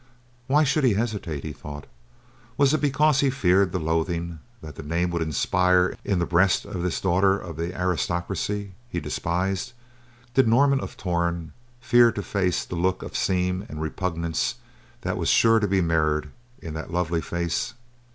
Why 0.47 0.63
should 0.63 0.83
he 0.83 0.95
hesitate, 0.95 1.43
he 1.43 1.53
thought. 1.53 1.85
Was 2.57 2.73
it 2.73 2.81
because 2.81 3.19
he 3.19 3.29
feared 3.29 3.71
the 3.71 3.77
loathing 3.77 4.39
that 4.59 4.83
name 4.83 5.11
would 5.11 5.21
inspire 5.21 5.93
in 6.03 6.17
the 6.17 6.25
breast 6.25 6.65
of 6.65 6.81
this 6.81 6.99
daughter 6.99 7.37
of 7.37 7.55
the 7.55 7.79
aristocracy 7.79 8.71
he 8.89 8.99
despised? 8.99 9.73
Did 10.33 10.47
Norman 10.47 10.79
of 10.79 10.97
Torn 10.97 11.53
fear 11.81 12.11
to 12.13 12.23
face 12.23 12.65
the 12.65 12.73
look 12.73 13.03
of 13.03 13.15
seem 13.15 13.63
and 13.69 13.79
repugnance 13.79 14.55
that 15.01 15.17
was 15.17 15.29
sure 15.29 15.59
to 15.59 15.67
be 15.67 15.81
mirrored 15.81 16.31
in 16.63 16.73
that 16.73 16.91
lovely 16.91 17.21
face? 17.21 17.75